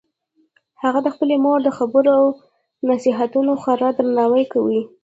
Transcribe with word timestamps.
هغه 0.81 0.99
د 1.03 1.07
خپلې 1.15 1.35
مور 1.43 1.59
د 1.63 1.69
خبرو 1.77 2.11
او 2.21 2.25
نصیحتونو 2.89 3.51
خورا 3.61 3.89
درناوی 3.97 4.45
کوي 4.53 4.81